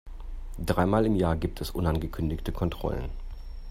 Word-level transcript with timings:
Dreimal 0.57 1.05
im 1.05 1.15
Jahr 1.15 1.35
gibt 1.35 1.61
es 1.61 1.69
unangekündigte 1.69 2.51
Kontrollen. 2.51 3.11